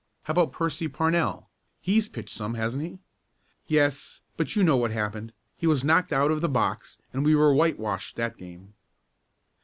"How 0.23 0.31
about 0.31 0.51
Percy 0.51 0.87
Parnell? 0.87 1.47
He's 1.79 2.09
pitched 2.09 2.33
some, 2.35 2.55
hasn't 2.55 2.81
he?" 2.81 2.97
"Yes, 3.67 4.21
but 4.35 4.55
you 4.55 4.63
know 4.63 4.75
what 4.75 4.89
happened. 4.89 5.31
He 5.55 5.67
was 5.67 5.83
knocked 5.83 6.11
out 6.11 6.31
of 6.31 6.41
the 6.41 6.49
box 6.49 6.97
and 7.13 7.23
we 7.23 7.35
were 7.35 7.53
whitewashed 7.53 8.15
that 8.15 8.35
game." 8.35 8.73